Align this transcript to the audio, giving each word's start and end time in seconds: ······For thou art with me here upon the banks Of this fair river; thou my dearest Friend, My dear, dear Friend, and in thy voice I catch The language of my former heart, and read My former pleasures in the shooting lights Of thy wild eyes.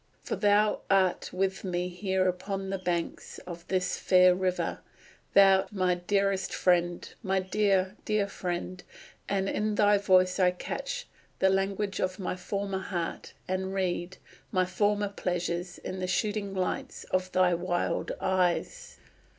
······For 0.29 0.35
thou 0.37 0.81
art 0.89 1.31
with 1.31 1.63
me 1.63 1.87
here 1.87 2.27
upon 2.27 2.71
the 2.71 2.79
banks 2.79 3.37
Of 3.45 3.67
this 3.67 3.97
fair 3.99 4.33
river; 4.33 4.79
thou 5.35 5.67
my 5.71 5.93
dearest 5.93 6.51
Friend, 6.51 7.07
My 7.21 7.39
dear, 7.39 7.95
dear 8.03 8.25
Friend, 8.27 8.81
and 9.29 9.47
in 9.47 9.75
thy 9.75 9.99
voice 9.99 10.39
I 10.39 10.49
catch 10.49 11.07
The 11.37 11.49
language 11.49 11.99
of 11.99 12.17
my 12.17 12.35
former 12.35 12.79
heart, 12.79 13.33
and 13.47 13.75
read 13.75 14.17
My 14.51 14.65
former 14.65 15.09
pleasures 15.09 15.77
in 15.77 15.99
the 15.99 16.07
shooting 16.07 16.55
lights 16.55 17.03
Of 17.11 17.31
thy 17.31 17.53
wild 17.53 18.11
eyes. 18.19 18.97